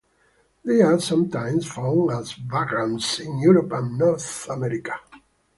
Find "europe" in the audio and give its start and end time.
3.37-3.71